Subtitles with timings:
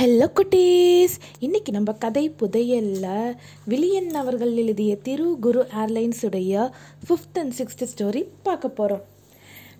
[0.00, 1.16] Hello குட்டீஸ்.
[1.38, 3.34] இன்னைக்கு நம்ம கதை புதையல்ல.
[3.68, 6.70] விலியன் அவர்கள் எழுதிய திரு குரு ஏர்லைன்ஸ் உடைய
[7.08, 9.02] ஃபிஃப்த் அண்ட் சிக்ஸ்த் ஸ்டோரி பார்க்க போகிறோம்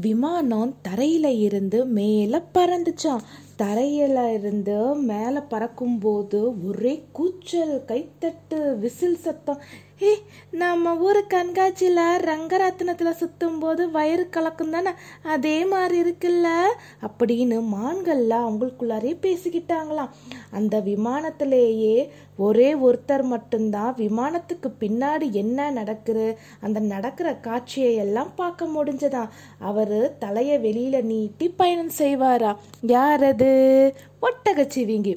[0.00, 3.20] விமானம் தரையில் இருந்து மேலே பறந்துச்சான்
[3.56, 9.60] தரையில் இருந்து மேலே பறக்கும்போது ஒரே கூச்சல் கைத்தட்டு விசில் சத்தம்.
[10.02, 14.90] ஹே நம்ம ஊர் கண்காட்சியில் ரங்கராத்தினத்தில் சுற்றும் போது வயிறு கலக்கும் தானே?
[15.22, 16.62] அதே மாதிரி இருக்குல்ல.
[17.02, 20.08] அப்படின்னு மான்கள்லாம் அவங்களுக்குள்ளாரே பேசிக்கிட்டாங்களாம்.
[20.50, 29.28] அந்த விமானத்திலேயே ஒரே ஒருத்தர் மட்டும்தான் விமானத்துக்கு பின்னாடி என்ன நடக்குது அந்த நடக்கிற காட்சியை எல்லாம் பார்க்க முடிஞ்சதாம்
[29.58, 32.56] அவர் தலையை வெளியில் நீட்டி பயணம் செய்வாரா?
[32.80, 33.94] யார் அது?
[34.22, 35.16] ஒட்டகச்சிவிங்கி.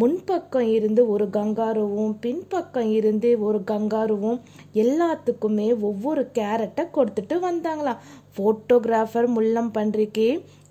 [0.00, 4.38] முன்பக்கம் இருந்து ஒரு கங்காருவும் பின்பக்கம் இருந்து ஒரு கங்காருவும்
[4.82, 8.02] எல்லாத்துக்குமே ஒவ்வொரு கேரட்டை கொடுத்துட்டு வந்தாங்களாம்.
[8.36, 10.28] ஃபோட்டோகிராஃபர் முள்ளம் பன்றிக்கு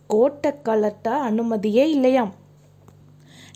[0.08, 2.32] கோட்டை கலட்ட அனுமதியே இல்லையாம்.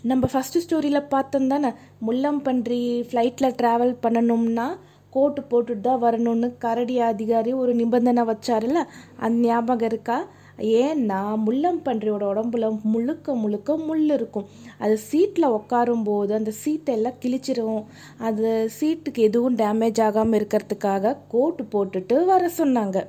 [0.02, 1.70] நம்ம ஃபஸ்ட்டு ஸ்டோரியில் பார்த்தோம் தானே
[2.06, 4.66] முள்ளம் பன்றி ஃப்ளைட்டில் ட்ராவல் பண்ணணும்னா
[5.10, 8.80] கோட்டு போட்டுட்டு தான் வரணும்னு கரடி அதிகாரி ஒரு நிபந்தனை வச்சாருல்ல?
[9.16, 10.18] அந்த ஞாபகம் இருக்கா?
[10.58, 14.46] ஏன்னா முள்ளம் பன்றியோட உடம்புல முழுக்க முழுக்க முள் இருக்கும்.
[14.78, 17.84] அது சீட்டில் உட்காரும்போது அந்த சீட்டை எல்லாம் கிழிச்சிரும்.
[18.18, 23.06] அது சீட்டுக்கு எதுவும் டேமேஜ் ஆகாமல் இருக்கிறதுக்காக கோட்டு போட்டுட்டு வர சொன்னாங்க.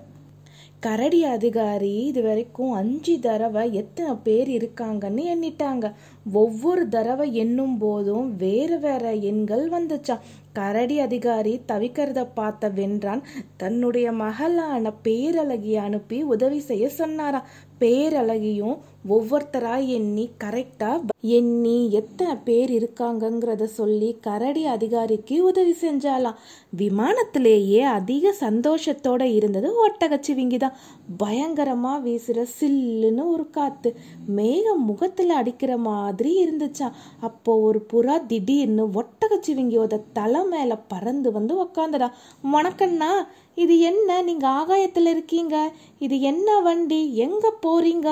[0.79, 5.93] கரடி அதிகாரி இது வரைக்கும் அஞ்சு தடவை எத்தனை பேர் இருக்காங்கன்னு எண்ணிட்டாங்க.
[6.25, 13.21] ஒவ்வொரு தடவை எண்ணும் போதும் வேறு வேற எண்கள் வந்துச்சான் கரடி அதிகாரி தவிக்கிறத பார்த்த வென்றான்.
[13.57, 17.49] தன்னுடைய மகளான பேரழகியை அனுப்பி உதவி செய்ய சொன்னாராம்.
[17.79, 18.77] பேரழகியும்
[19.09, 20.89] ஒவ்வொருத்தராக எண்ணி கரெக்டா
[21.21, 26.39] எண்ணி எத்தனை பேர் இருக்காங்கங்கிறத சொல்லி கரடி அதிகாரிக்கு உதவி செஞ்சாலாம்
[26.77, 30.77] விமானத்திலேயே அதிக சந்தோஷத்தோட இருந்தது ஒட்டகச்சிவிங்கி தான்
[31.23, 33.91] பயங்கரமா வீசுற சில்லுன்னு ஒரு காத்து.
[34.25, 41.55] மேகம் முகத்துல அடிக்கிற மாதிரி மாதிரி இருந்துச்சாம் அப்போ ஒரு புறா திடீர்னு ஒட்டகச்சிவிங்கியோட தலை மேல பறந்து வந்து
[41.63, 42.09] உக்காந்துடா
[42.53, 43.11] வணக்கண்ணா
[43.55, 44.21] இது என்ன?
[44.21, 45.55] நீங்க ஆகாயத்துல இருக்கீங்க.
[45.99, 47.15] இது என்ன வண்டி?
[47.15, 48.09] எங்க போறீங்க?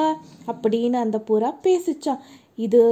[0.47, 2.19] அப்படின்னு அந்த புறா பேசிச்சான்
[2.65, 2.83] இது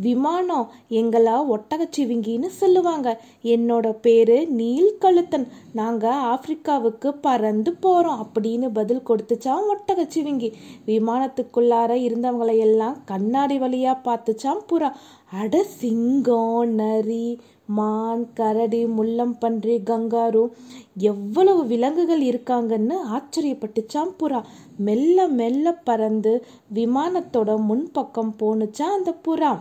[0.00, 0.68] விமானம்.
[0.90, 3.08] எங்களா ஒட்டகச்சிவிங்கின்னு சொல்லுவாங்க.
[3.42, 5.46] என்னோட பேரு நீல்கழுத்தன்.
[5.72, 10.50] நாங்க ஆப்பிரிக்காவுக்கு பறந்து போறோம் அப்படின்னு பதில் கொடுத்துச்சான் ஒட்டகச்சிவிங்கி.
[10.86, 14.90] விமானத்துக்குள்ளார இருந்தவங்களை எல்லாம் கண்ணாடி வழியா பார்த்துச்சான் புறா.
[15.40, 17.26] அட சிங்கம் நரி.
[17.68, 20.42] மான் கரடி முள்ளம்பன்றி கங்காரு
[20.94, 24.42] எவ்வளவு விலங்குகள் இருக்காங்கன்னு ஆச்சரியப்பட்டுச்சான் புறா
[24.76, 29.52] மெல்ல மெல்ல பறந்து விமானத்தோட முன்பக்கம் போனுச்சான் அந்த புறா.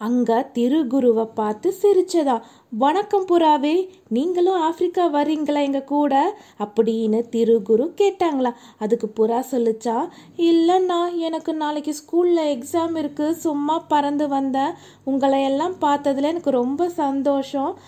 [0.00, 2.40] அங்க திருகுருவை பார்த்து சிரிச்சதா?
[2.68, 6.36] வணக்கம் புறாவே நீங்களும் ஆப்பிரிக்கா வரீங்களா எங்க கூட?
[6.58, 8.52] அப்படின்னு திருகுரு கேட்டாங்களா.
[8.78, 14.72] அதுக்கு புறா சொல்லிச்சா இல்லைண்ணா எனக்கு நாளைக்கு ஸ்கூல்ல எக்ஸாம் இருக்கு சும்மா பறந்து வந்தேன்.
[15.04, 17.78] உங்களை எல்லாம் பார்த்ததுல எனக்கு ரொம்ப சந்தோஷம்.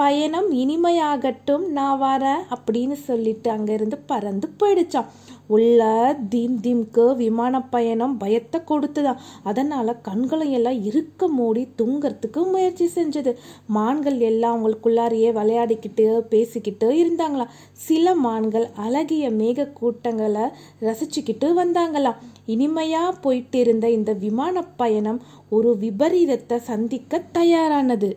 [0.00, 5.10] பயணம் இனிமையாகட்டும் நான் வரேன் அப்படின்னு சொல்லிட்டு அங்கேருந்து பறந்து போயிடுச்சான்
[5.46, 5.80] உள்ள
[6.28, 9.18] தீம் தீம்க்கு விமான பயணம் பயத்தை கொடுத்துதான்.
[9.42, 13.32] அதனால கண்களை எல்லாம் இருக்க மூடி தூங்கறதுக்கு முயற்சி செஞ்சது.
[13.66, 17.52] மான்கள் எல்லாம் அவங்களுக்குள்ளாரையே விளையாடிக்கிட்டு பேசிக்கிட்டு இருந்தாங்களாம்.
[17.72, 20.46] சில மான்கள் அழகிய மேக கூட்டங்களை
[20.80, 22.20] ரசிச்சுக்கிட்டு வந்தாங்களாம்.
[22.48, 28.10] இனிமையா போயிட்டு இருந்த இந்த விமான பயணம் ஒரு விபரீதத்தை சந்திக்க தயாரானது.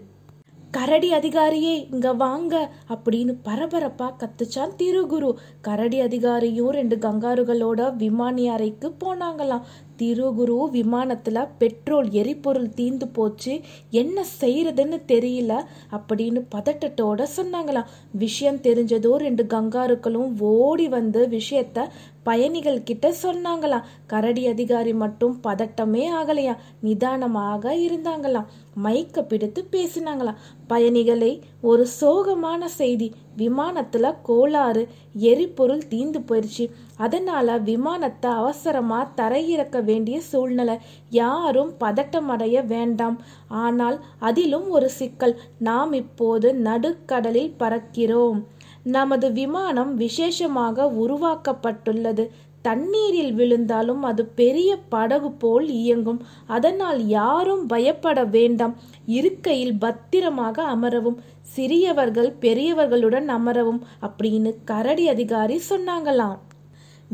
[0.75, 2.53] கரடி அதிகாரியே இங்க வாங்க
[2.89, 5.31] அப்படின்னு பரபரப்பா கத்துச்சான் திருகுரு.
[5.61, 9.67] கரடி அதிகாரியும் ரெண்டு கங்காருகளோட விமானி அறைக்கு போனாங்களாம்.
[9.99, 13.59] திருகுரு விமானத்துல பெட்ரோல் எரிபொருள் தீந்து போச்சு.
[13.89, 15.59] என்ன செய்யறதுன்னு தெரியல
[15.91, 17.91] அப்படின்னு பதட்டத்தோட சொன்னாங்களாம்.
[18.11, 21.87] விஷயம் தெரிஞ்சதோ ரெண்டு கங்காருக்களும் ஓடி வந்து விஷயத்த
[22.23, 23.87] பயணிகள் கிட்ட சொன்னாங்களாம்.
[24.07, 28.49] கரடி அதிகாரி மட்டும் பதட்டமே ஆகலையா நிதானமாக இருந்தாங்களாம்.
[28.83, 30.41] மைக்கை பிடித்து பேசினாங்களாம்.
[30.67, 33.11] பயணிகளை ஒரு சோகமான செய்தி.
[33.37, 36.65] விமானத்தில் கோளாறு எரிபொருள் தீந்து போயிடுச்சு
[36.97, 40.77] அதனால விமானத்தை அவசரமா தரையிறக்க வேண்டிய சூழ்நிலை.
[41.09, 43.21] யாரும் பதட்டமடைய வேண்டாம்.
[43.47, 45.39] ஆனால் அதிலும் ஒரு சிக்கல்.
[45.59, 48.43] நாம் இப்போது நடுக்கடலில் பறக்கிறோம்.
[48.83, 52.29] நமது விமானம் விசேஷமாக உருவாக்கப்பட்டுள்ளது.
[52.63, 56.21] தண்ணீரில் விழுந்தாலும் அது பெரிய படகு போல் இயங்கும்.
[56.47, 58.75] அதனால் யாரும் பயப்பட வேண்டாம்.
[59.05, 66.39] இருக்கையில் பத்திரமாக அமரவும் சிறியவர்கள் பெரியவர்களுடன் அமரவும் அப்படின்னு கரடி அதிகாரி சொன்னாங்களாம்.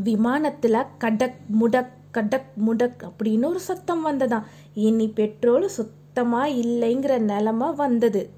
[0.04, 4.44] விமானத்துல கடக் முடக் கடக் முடக் அப்படின்னு ஒரு சத்தம் வந்ததாம்.
[4.74, 8.30] இனி பெட்ரோல் சுத்தமா இல்லைங்கிற நிலமை வந்தது.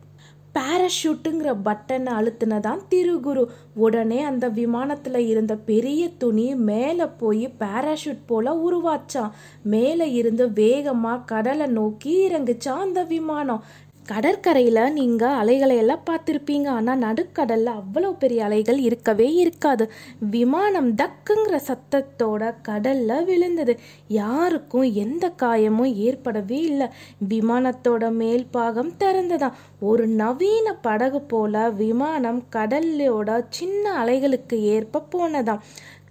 [0.59, 3.45] பேராஷூட்டுங்கிற பட்டனை அழுத்தினதான் திருகுரு.
[3.75, 9.31] உடனே அந்த விமானத்தில் இருந்த பெரிய துணி மேலே போய் பேராஷூட் போல உருவாச்சான்.
[9.63, 13.65] மேலே இருந்து வேகமாக கடலை நோக்கி இறங்குச்சான் அந்த விமானம்.
[14.07, 16.69] கடற்கரையில் நீங்கள் அலைகளை எல்லாம் பார்த்துருப்பீங்க.
[16.69, 19.91] ஆனால் நடுக்கடலில் அவ்வளோ பெரிய அலைகள் இருக்கவே இருக்காது.
[20.31, 23.79] விமானம் தக்குங்கிற சத்தத்தோட கடலில் விழுந்தது.
[24.09, 26.89] யாருக்கும் எந்த காயமும் ஏற்படவே இல்லை.
[27.29, 29.57] விமானத்தோட மேல் பாகம் திறந்ததான்.
[29.81, 35.63] ஒரு நவீன படகு போல விமானம் கடலோட சின்ன அலைகளுக்கு ஏற்ப போனதாம்.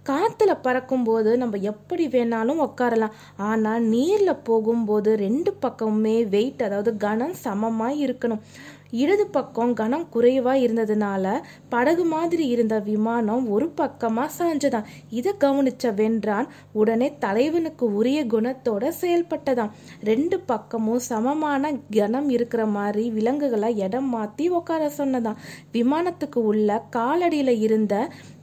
[0.06, 3.16] காற்றுல பறக்கும்போது நம்ம எப்படி வேணாலும் உட்காரலாம்
[3.48, 8.42] ஆனால் நீரில் போகும்போது ரெண்டு பக்கமுமே வெயிட் அதாவது கனம் சமமாக இருக்கணும்.
[8.90, 11.26] இடது பக்கம் கனம் குறைவாக இருந்ததுனால
[11.68, 19.72] படகு மாதிரி இருந்த விமானம் ஒரு பக்கமாக சாஞ்சதாம் இதை கவனிச்ச வென்றான் உடனே தலைவனுக்கு உரிய குணத்தோட செயல்பட்டதாம்
[20.04, 25.40] ரெண்டு பக்கமும் சமமான கனம் இருக்கிற மாதிரி விலங்குகளை இடம் மாற்றி உட்கார சொன்னதாம்
[25.72, 27.94] விமானத்துக்கு உள்ள காலடியில் இருந்த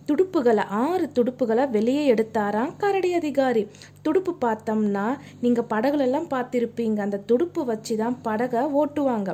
[0.10, 3.64] துடுப்புகளை ஆறு துடுப்புகளை வெளியே எடுத்தாராம் கரடி அதிகாரி.
[4.02, 5.06] துடுப்பு பார்த்தோம்னா
[5.42, 7.00] நீங்கள் படகுலெல்லாம் பார்த்துருப்பீங்க.
[7.08, 9.30] அந்த துடுப்பு வச்சு தான் படகை ஓட்டுவாங்க.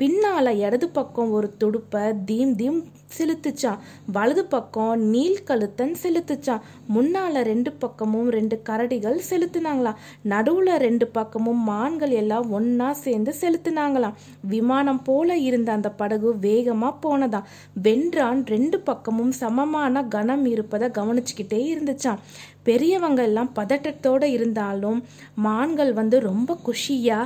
[0.00, 2.78] பின்னால் இடது பக்கம் ஒரு துடுப்பை தீம் தீம்
[3.16, 3.80] செலுத்துச்சான்
[4.12, 6.62] வலது பக்கம் நீல் கழுத்தன் செலுத்துச்சான்
[6.94, 9.98] முன்னால் ரெண்டு பக்கமும் ரெண்டு கரடிகள் செலுத்துனாங்களாம்.
[10.32, 14.16] நடுவில் ரெண்டு பக்கமும் மான்கள் எல்லாம் ஒன்றா சேர்ந்து செலுத்துனாங்களாம்.
[14.54, 17.48] விமானம் போல இருந்த அந்த படகு வேகமாக போனதாம்.
[17.82, 22.22] வென்றான் ரெண்டு பக்கமும் சமமான கனம் இருப்பதை கவனிச்சுக்கிட்டே இருந்துச்சான்
[22.64, 24.98] பெரியவங்க எல்லாம் பதட்டத்தோடு இருந்தாலும்
[25.46, 27.20] மான்கள் வந்து ரொம்ப குஷியா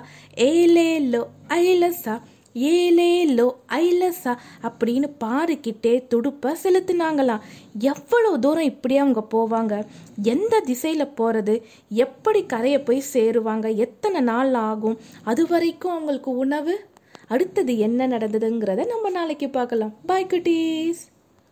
[0.50, 1.22] ஏலே லோ
[1.60, 2.14] ஐலசா
[2.54, 7.40] ஏலே லோ ஐலசா அப்படின்னு பாடிக்கிட்டே துடுப்பை செலுத்துனாங்களாம்.
[7.78, 9.84] எவ்வளோ தூரம் இப்படி அவங்க போவாங்க?
[10.22, 13.74] எந்த திசையில் போகிறது எப்படி கரையை போய் சேருவாங்க?
[13.74, 14.98] எத்தனை நாள் ஆகும்?
[15.24, 16.86] அது வரைக்கும் அவங்களுக்கு உணவு?
[17.28, 19.94] அடுத்தது என்ன நடந்ததுங்கிறத நம்ம நாளைக்கு பார்க்கலாம்.
[20.06, 21.02] பாய் குட்டீஸ்